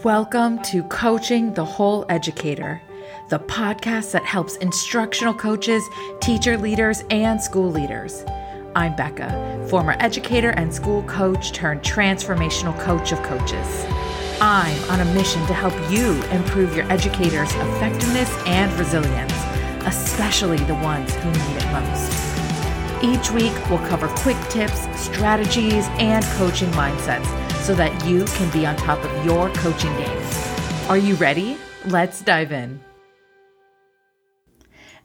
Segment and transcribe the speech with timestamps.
[0.00, 2.80] Welcome to Coaching the Whole Educator,
[3.28, 5.86] the podcast that helps instructional coaches,
[6.22, 8.24] teacher leaders, and school leaders.
[8.74, 13.84] I'm Becca, former educator and school coach turned transformational coach of coaches.
[14.40, 19.34] I'm on a mission to help you improve your educators' effectiveness and resilience,
[19.86, 23.04] especially the ones who need it most.
[23.04, 28.66] Each week, we'll cover quick tips, strategies, and coaching mindsets so that you can be
[28.66, 30.22] on top of your coaching game.
[30.88, 31.56] Are you ready?
[31.86, 32.80] Let's dive in.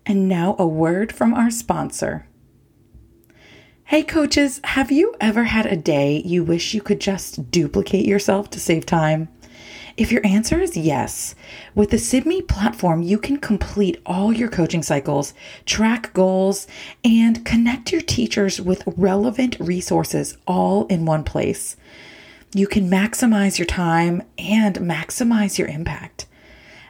[0.07, 2.27] And now, a word from our sponsor.
[3.85, 8.49] Hey, coaches, have you ever had a day you wish you could just duplicate yourself
[8.49, 9.29] to save time?
[9.95, 11.35] If your answer is yes,
[11.75, 15.33] with the Sibme platform, you can complete all your coaching cycles,
[15.65, 16.67] track goals,
[17.03, 21.75] and connect your teachers with relevant resources all in one place
[22.57, 26.25] you can maximize your time and maximize your impact.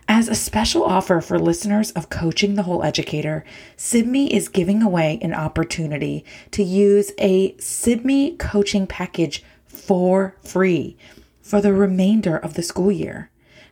[0.08, 3.44] As a special offer for listeners of Coaching the Whole Educator,
[3.76, 10.96] Sibme is giving away an opportunity to use a Sibme coaching package for free
[11.42, 13.30] for the remainder of the school year.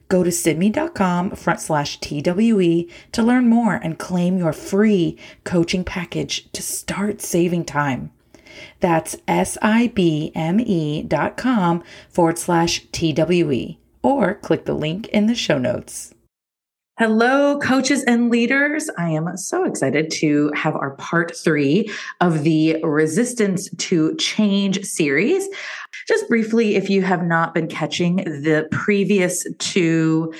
[0.09, 6.51] Go to sibme.com front slash TWE to learn more and claim your free coaching package
[6.51, 8.11] to start saving time.
[8.79, 16.13] That's S-I-B-M-E dot com forward slash T-W-E or click the link in the show notes.
[16.97, 18.89] Hello, coaches and leaders.
[18.97, 25.45] I am so excited to have our part three of the Resistance to Change series.
[26.07, 30.33] Just briefly, if you have not been catching the previous two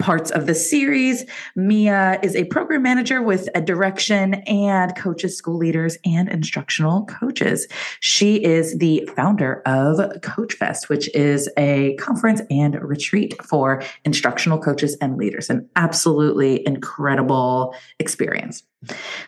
[0.00, 1.24] parts of the series.
[1.54, 7.68] Mia is a program manager with a direction and coaches school leaders and instructional coaches.
[8.00, 14.58] She is the founder of Coach Fest, which is a conference and retreat for instructional
[14.58, 15.50] coaches and leaders.
[15.50, 18.64] An absolutely incredible experience.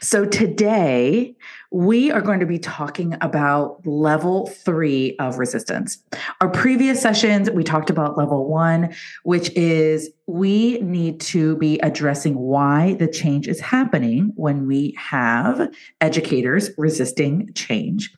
[0.00, 1.36] So today
[1.70, 6.02] we are going to be talking about level three of resistance.
[6.40, 8.94] Our previous sessions, we talked about level one,
[9.24, 15.70] which is we need to be addressing why the change is happening when we have
[16.00, 18.10] educators resisting change.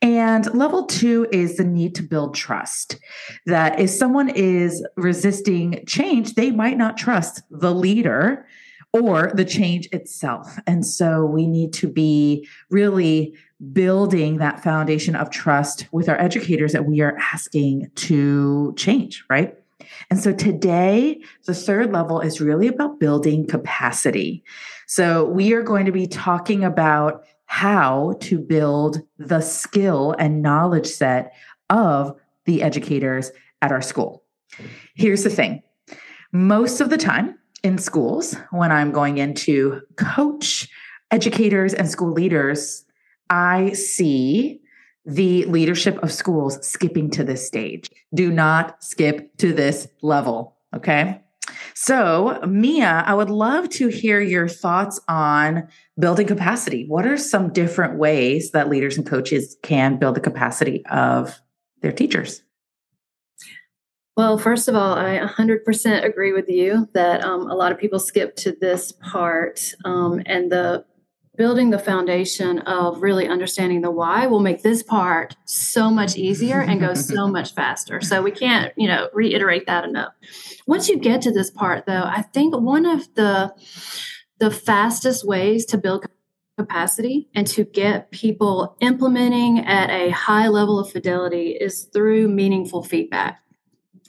[0.00, 2.98] And level two is the need to build trust.
[3.46, 8.46] That if someone is resisting change, they might not trust the leader
[8.92, 10.58] or the change itself.
[10.66, 13.34] And so we need to be really
[13.72, 19.56] building that foundation of trust with our educators that we are asking to change, right?
[20.10, 24.44] And so today, the third level is really about building capacity.
[24.86, 30.86] So we are going to be talking about how to build the skill and knowledge
[30.86, 31.32] set
[31.70, 34.24] of the educators at our school.
[34.94, 35.62] Here's the thing
[36.32, 40.68] most of the time, in schools when I'm going into coach
[41.10, 42.84] educators and school leaders,
[43.30, 44.60] I see
[45.04, 47.88] the leadership of schools skipping to this stage.
[48.14, 50.56] Do not skip to this level.
[50.74, 51.20] Okay.
[51.74, 55.68] So, Mia, I would love to hear your thoughts on
[55.98, 56.86] building capacity.
[56.86, 61.40] What are some different ways that leaders and coaches can build the capacity of
[61.80, 62.42] their teachers?
[64.16, 67.98] Well, first of all, I 100% agree with you that um, a lot of people
[67.98, 70.84] skip to this part, um, and the
[71.36, 76.60] building the foundation of really understanding the why will make this part so much easier
[76.60, 78.02] and go so much faster.
[78.02, 80.12] So we can't, you know, reiterate that enough.
[80.66, 83.54] Once you get to this part, though, I think one of the
[84.40, 86.04] the fastest ways to build
[86.58, 92.82] capacity and to get people implementing at a high level of fidelity is through meaningful
[92.82, 93.42] feedback.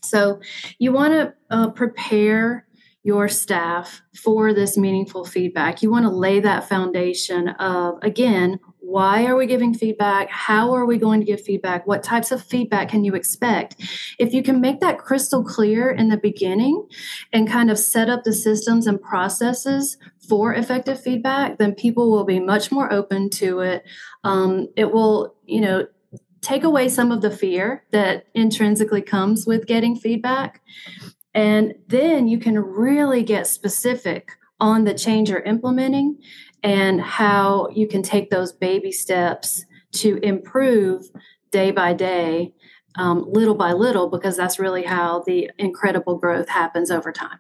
[0.03, 0.40] So
[0.80, 2.68] you want to uh, prepare
[3.06, 5.81] your staff for this meaningful feedback.
[5.81, 10.30] You want to lay that foundation of, again, why are we giving feedback?
[10.30, 11.86] How are we going to give feedback?
[11.86, 13.75] What types of feedback can you expect?
[14.19, 16.88] If you can make that crystal clear in the beginning
[17.33, 19.98] and kind of set up the systems and processes
[20.30, 23.83] for effective feedback, then people will be much more open to it.
[24.24, 25.88] Um, it will, you know,
[26.44, 30.62] take away some of the fear that intrinsically comes with getting feedback.
[31.34, 36.19] And then you can really get specific on the change you're implementing
[36.62, 41.06] and how you can take those baby steps to improve
[41.51, 42.54] day by day,
[42.95, 47.40] um, little by little, because that's really how the incredible growth happens over time.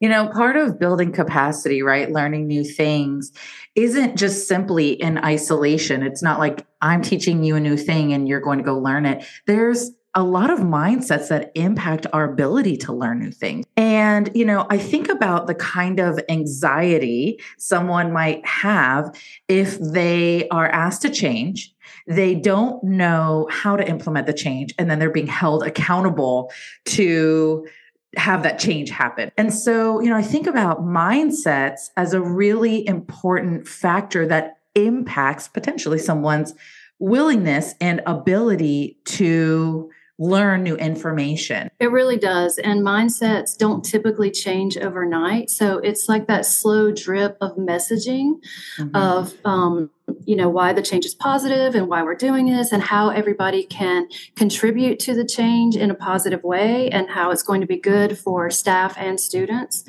[0.00, 2.10] You know, part of building capacity, right?
[2.10, 3.32] Learning new things
[3.74, 6.02] isn't just simply in isolation.
[6.02, 9.06] It's not like I'm teaching you a new thing and you're going to go learn
[9.06, 9.24] it.
[9.46, 13.66] There's a lot of mindsets that impact our ability to learn new things.
[13.76, 19.14] And, you know, I think about the kind of anxiety someone might have
[19.48, 21.74] if they are asked to change.
[22.06, 26.50] They don't know how to implement the change, and then they're being held accountable
[26.86, 27.66] to
[28.16, 29.30] have that change happen.
[29.36, 35.48] And so, you know, I think about mindsets as a really important factor that impacts
[35.48, 36.54] potentially someone's
[36.98, 41.70] willingness and ability to learn new information.
[41.78, 42.58] It really does.
[42.58, 45.48] And mindsets don't typically change overnight.
[45.48, 48.40] So it's like that slow drip of messaging
[48.78, 48.96] mm-hmm.
[48.96, 49.90] of, um,
[50.24, 53.62] you know, why the change is positive and why we're doing this and how everybody
[53.62, 57.78] can contribute to the change in a positive way and how it's going to be
[57.78, 59.84] good for staff and students.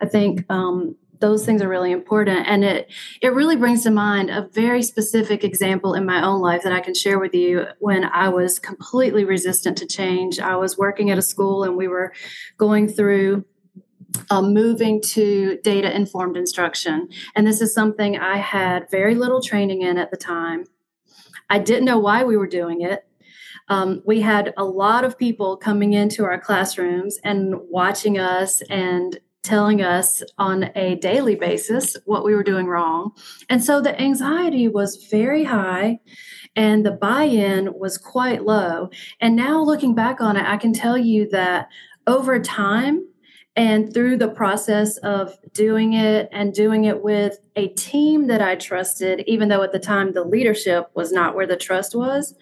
[0.00, 2.90] I think um, those things are really important and it
[3.22, 6.80] it really brings to mind a very specific example in my own life that I
[6.80, 10.38] can share with you when I was completely resistant to change.
[10.38, 12.12] I was working at a school and we were
[12.58, 13.44] going through
[14.30, 17.08] um, moving to data informed instruction.
[17.34, 20.64] And this is something I had very little training in at the time.
[21.50, 23.06] I didn't know why we were doing it.
[23.68, 29.18] Um, we had a lot of people coming into our classrooms and watching us and
[29.46, 33.12] telling us on a daily basis what we were doing wrong.
[33.48, 36.00] And so the anxiety was very high
[36.54, 38.90] and the buy in was quite low.
[39.20, 41.68] And now looking back on it, I can tell you that
[42.06, 43.06] over time,
[43.56, 48.54] and through the process of doing it and doing it with a team that I
[48.54, 52.34] trusted, even though at the time the leadership was not where the trust was,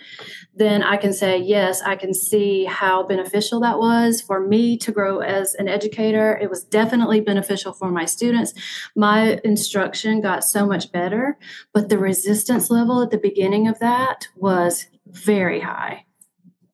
[0.57, 4.91] then I can say, yes, I can see how beneficial that was for me to
[4.91, 6.37] grow as an educator.
[6.43, 8.53] It was definitely beneficial for my students.
[8.97, 11.39] My instruction got so much better,
[11.73, 16.07] but the resistance level at the beginning of that was very high.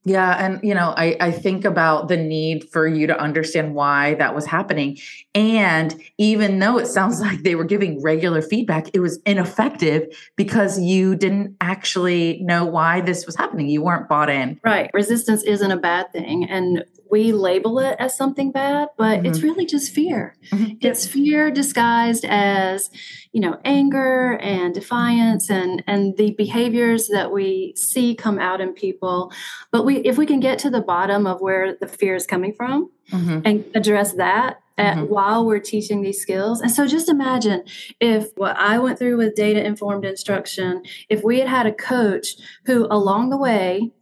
[0.05, 0.45] Yeah.
[0.45, 4.35] And, you know, I, I think about the need for you to understand why that
[4.35, 4.97] was happening.
[5.35, 10.07] And even though it sounds like they were giving regular feedback, it was ineffective
[10.37, 13.69] because you didn't actually know why this was happening.
[13.69, 14.59] You weren't bought in.
[14.65, 14.91] Right.
[14.95, 16.49] Resistance isn't a bad thing.
[16.49, 19.27] And we label it as something bad, but mm-hmm.
[19.27, 20.35] it's really just fear.
[20.53, 20.75] Mm-hmm.
[20.81, 22.91] It's fear disguised as,
[23.33, 28.73] you know, anger and defiance and and the behaviors that we see come out in
[28.73, 29.33] people.
[29.71, 32.53] But we if we can get to the bottom of where the fear is coming
[32.55, 33.41] from mm-hmm.
[33.45, 35.13] and address that at, mm-hmm.
[35.13, 36.61] while we're teaching these skills.
[36.61, 37.65] And so just imagine
[38.01, 42.37] if what I went through with data informed instruction, if we had had a coach
[42.65, 43.93] who along the way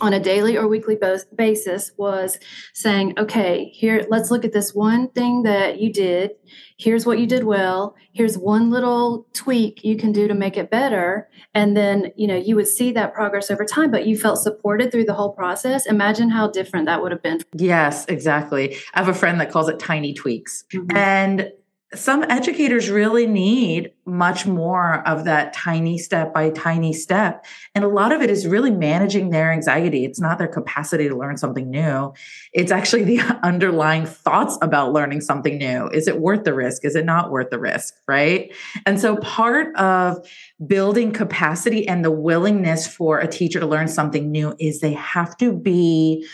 [0.00, 0.98] on a daily or weekly
[1.36, 2.38] basis was
[2.72, 6.30] saying, okay, here, let's look at this one thing that you did.
[6.78, 7.94] Here's what you did well.
[8.12, 11.28] Here's one little tweak you can do to make it better.
[11.54, 14.90] And then, you know, you would see that progress over time, but you felt supported
[14.90, 15.86] through the whole process.
[15.86, 17.40] Imagine how different that would have been.
[17.54, 18.76] Yes, exactly.
[18.94, 20.64] I have a friend that calls it tiny tweaks.
[20.72, 20.96] Mm-hmm.
[20.96, 21.52] And
[21.94, 27.44] some educators really need much more of that tiny step by tiny step.
[27.74, 30.04] And a lot of it is really managing their anxiety.
[30.04, 32.12] It's not their capacity to learn something new.
[32.52, 35.88] It's actually the underlying thoughts about learning something new.
[35.88, 36.84] Is it worth the risk?
[36.84, 37.94] Is it not worth the risk?
[38.08, 38.52] Right.
[38.86, 40.26] And so part of
[40.66, 45.36] building capacity and the willingness for a teacher to learn something new is they have
[45.38, 46.26] to be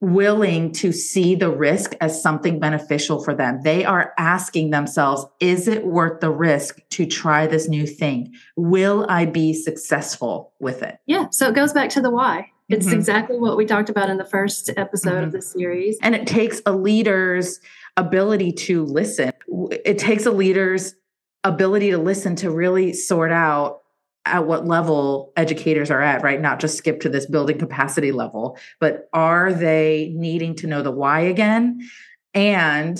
[0.00, 3.60] willing to see the risk as something beneficial for them.
[3.64, 8.32] They are asking themselves, is it worth the risk to try this new thing?
[8.56, 10.98] Will I be successful with it?
[11.06, 11.26] Yeah.
[11.32, 12.52] So it goes back to the why.
[12.68, 12.96] It's mm-hmm.
[12.96, 15.24] exactly what we talked about in the first episode mm-hmm.
[15.24, 15.98] of the series.
[16.02, 17.60] And it takes a leader's
[17.96, 19.32] ability to listen.
[19.84, 20.94] It takes a leader's
[21.44, 23.80] ability to listen to really sort out
[24.24, 26.40] at what level educators are at, right?
[26.40, 30.90] Not just skip to this building capacity level, but are they needing to know the
[30.90, 31.80] why again?
[32.34, 32.98] And,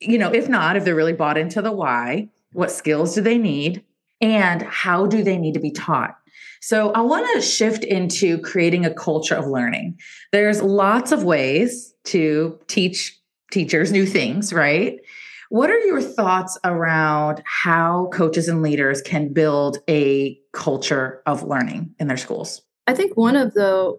[0.00, 3.38] you know, if not, if they're really bought into the why, what skills do they
[3.38, 3.84] need?
[4.20, 6.16] And how do they need to be taught?
[6.60, 9.98] So I want to shift into creating a culture of learning.
[10.32, 13.18] There's lots of ways to teach
[13.50, 14.98] teachers new things, right?
[15.48, 21.94] What are your thoughts around how coaches and leaders can build a culture of learning
[21.98, 22.62] in their schools?
[22.86, 23.98] I think one of the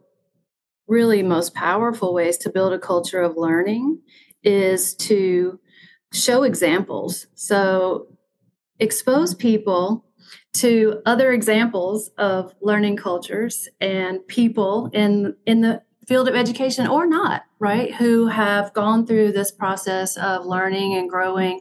[0.88, 4.00] really most powerful ways to build a culture of learning
[4.44, 5.60] is to
[6.14, 7.28] show examples.
[7.36, 8.08] So,
[8.80, 10.06] expose people
[10.54, 17.06] to other examples of learning cultures and people in in the field of education or
[17.06, 17.94] not, right?
[17.96, 21.60] Who have gone through this process of learning and growing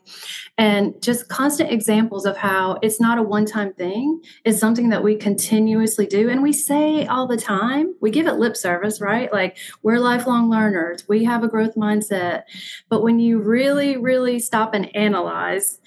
[0.56, 4.22] and just constant examples of how it's not a one time thing.
[4.44, 6.30] It's something that we continuously do.
[6.30, 9.32] And we say all the time, we give it lip service, right?
[9.32, 12.42] Like we're lifelong learners, we have a growth mindset.
[12.88, 15.80] But when you really, really stop and analyze,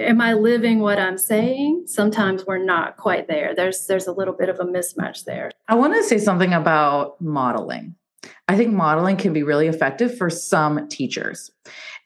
[0.00, 1.84] am I living what I'm saying?
[1.86, 3.54] Sometimes we're not quite there.
[3.54, 5.50] There's there's a little bit of a mismatch there.
[5.68, 7.94] I want to say something about modeling.
[8.48, 11.50] I think modeling can be really effective for some teachers.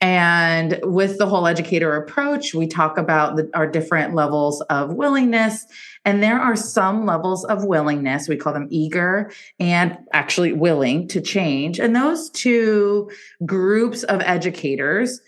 [0.01, 5.65] And with the whole educator approach, we talk about the, our different levels of willingness.
[6.05, 11.23] And there are some levels of willingness, we call them eager and actually willing to
[11.23, 11.81] change.
[11.81, 13.11] And those two
[13.47, 15.21] groups of educators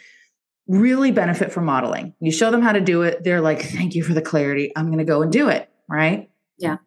[0.69, 2.15] really benefit from modeling.
[2.21, 4.73] You show them how to do it, they're like, thank you for the clarity.
[4.75, 5.71] I'm going to go and do it.
[5.89, 6.31] Right.
[6.59, 6.79] Yeah.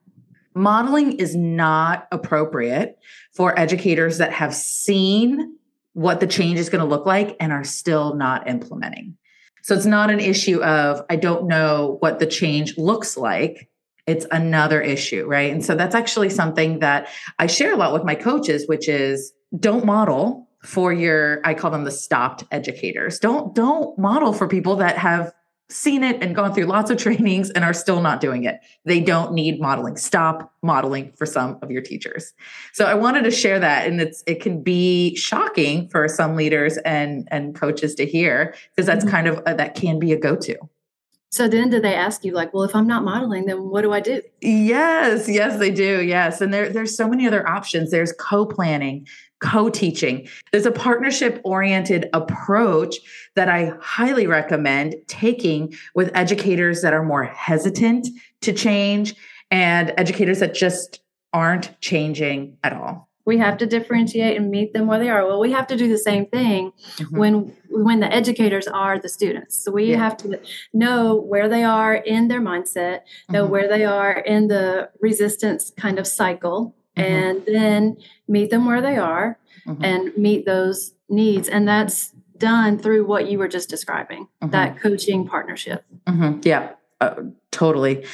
[0.54, 2.98] Modeling is not appropriate
[3.34, 5.58] for educators that have seen
[5.94, 9.16] what the change is going to look like and are still not implementing.
[9.64, 13.70] So it's not an issue of, I don't know what the change looks like.
[14.08, 15.52] It's another issue, right?
[15.52, 17.08] And so that's actually something that
[17.38, 21.72] I share a lot with my coaches, which is don't model for your i call
[21.72, 25.34] them the stopped educators don't don't model for people that have
[25.72, 29.00] seen it and gone through lots of trainings and are still not doing it they
[29.00, 32.34] don't need modeling stop modeling for some of your teachers
[32.74, 36.78] so i wanted to share that and it's it can be shocking for some leaders
[36.80, 39.14] and and coaches to hear because that's mm-hmm.
[39.16, 40.58] kind of a, that can be a go-to
[41.32, 43.94] so then do they ask you like, well, if I'm not modeling, then what do
[43.94, 44.22] I do?
[44.42, 46.02] Yes, yes, they do.
[46.02, 46.42] Yes.
[46.42, 47.92] And there, there's so many other options.
[47.92, 49.08] There's co-planning,
[49.40, 50.28] co-teaching.
[50.52, 52.96] There's a partnership oriented approach
[53.36, 58.08] that I highly recommend taking with educators that are more hesitant
[58.42, 59.16] to change
[59.52, 61.02] and educators that just
[61.34, 65.40] aren't changing at all we have to differentiate and meet them where they are well
[65.40, 67.18] we have to do the same thing mm-hmm.
[67.18, 69.98] when when the educators are the students so we yeah.
[69.98, 70.40] have to
[70.74, 73.52] know where they are in their mindset know mm-hmm.
[73.52, 77.16] where they are in the resistance kind of cycle mm-hmm.
[77.16, 79.38] and then meet them where they are
[79.68, 79.84] mm-hmm.
[79.84, 84.52] and meet those needs and that's done through what you were just describing mm-hmm.
[84.52, 86.40] that coaching partnership mm-hmm.
[86.44, 87.16] yeah uh,
[87.52, 88.06] totally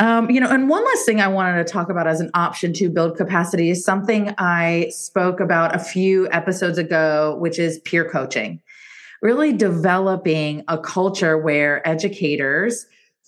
[0.00, 2.72] um, you know, and one last thing I wanted to talk about as an option
[2.74, 8.08] to build capacity is something I spoke about a few episodes ago, which is peer
[8.08, 8.62] coaching.
[9.22, 12.86] Really developing a culture where educators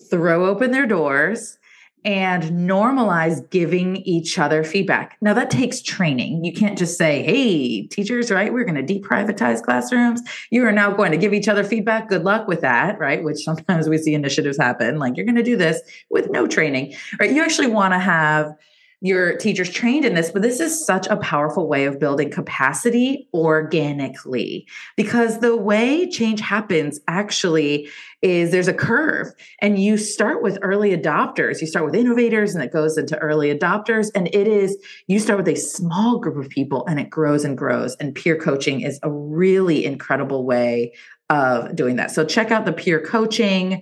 [0.09, 1.57] throw open their doors
[2.03, 5.17] and normalize giving each other feedback.
[5.21, 6.43] Now that takes training.
[6.43, 8.51] You can't just say, "Hey, teachers, right?
[8.51, 10.21] We're going to deprivatize classrooms.
[10.49, 12.09] You are now going to give each other feedback.
[12.09, 13.23] Good luck with that." Right?
[13.23, 16.95] Which sometimes we see initiatives happen like you're going to do this with no training.
[17.19, 17.31] Right?
[17.31, 18.55] You actually want to have
[19.03, 23.27] your teachers trained in this, but this is such a powerful way of building capacity
[23.33, 27.89] organically because the way change happens actually
[28.21, 29.27] is there's a curve
[29.59, 31.61] and you start with early adopters.
[31.61, 34.09] You start with innovators and it goes into early adopters.
[34.13, 34.77] And it is,
[35.07, 37.95] you start with a small group of people and it grows and grows.
[37.95, 40.93] And peer coaching is a really incredible way
[41.31, 42.11] of doing that.
[42.11, 43.81] So check out the peer coaching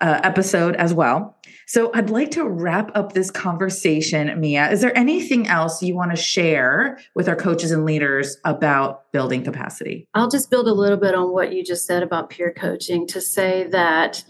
[0.00, 1.38] uh, episode as well.
[1.72, 4.70] So I'd like to wrap up this conversation, Mia.
[4.70, 9.42] Is there anything else you want to share with our coaches and leaders about building
[9.42, 10.06] capacity?
[10.12, 13.22] I'll just build a little bit on what you just said about peer coaching to
[13.22, 14.22] say that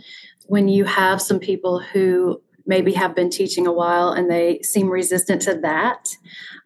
[0.46, 4.88] when you have some people who maybe have been teaching a while and they seem
[4.88, 6.16] resistant to that,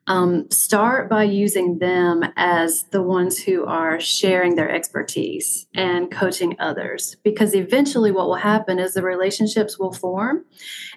[0.09, 6.55] um, start by using them as the ones who are sharing their expertise and coaching
[6.61, 7.17] others.
[7.25, 10.45] Because eventually, what will happen is the relationships will form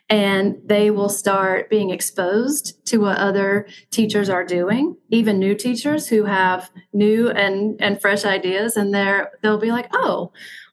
[0.10, 6.08] and they will start being exposed to what other teachers are doing, even new teachers
[6.08, 8.76] who have new and, and fresh ideas.
[8.78, 10.32] And they're, they'll be like, oh,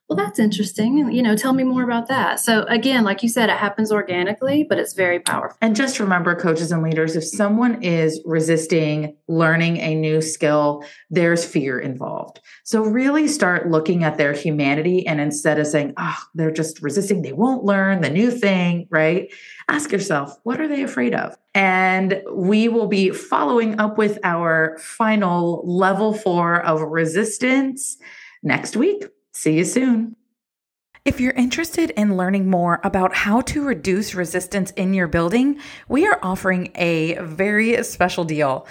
[0.09, 1.11] well that's interesting.
[1.13, 2.41] You know tell me more about that.
[2.41, 5.57] So again like you said it happens organically but it's very powerful.
[5.61, 11.45] And just remember coaches and leaders if someone is resisting learning a new skill there's
[11.45, 12.41] fear involved.
[12.65, 17.23] So really start looking at their humanity and instead of saying oh they're just resisting
[17.23, 19.33] they won't learn the new thing right?
[19.69, 21.37] Ask yourself what are they afraid of?
[21.55, 27.97] And we will be following up with our final level four of resistance
[28.43, 30.17] next week See you soon.
[31.05, 36.07] If you're interested in learning more about how to reduce resistance in your building, we
[36.07, 38.67] are offering a very special deal.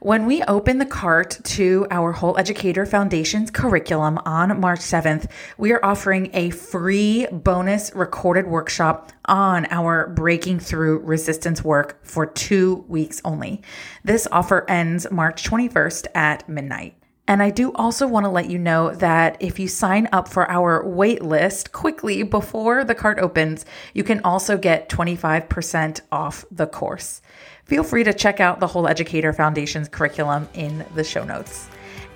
[0.00, 5.72] When we open the cart to our Whole Educator Foundations curriculum on March 7th, we
[5.72, 12.84] are offering a free bonus recorded workshop on our Breaking Through Resistance work for two
[12.88, 13.62] weeks only.
[14.04, 16.99] This offer ends March 21st at midnight.
[17.30, 20.50] And I do also want to let you know that if you sign up for
[20.50, 26.66] our wait list quickly before the cart opens, you can also get 25% off the
[26.66, 27.22] course.
[27.66, 31.68] Feel free to check out the Whole Educator Foundations curriculum in the show notes.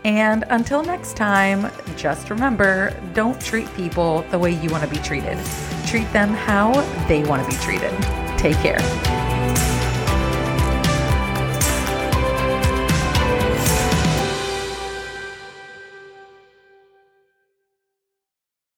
[0.02, 4.98] And until next time, just remember don't treat people the way you want to be
[4.98, 5.38] treated.
[5.86, 6.72] Treat them how
[7.06, 7.92] they want to be treated.
[8.36, 9.33] Take care.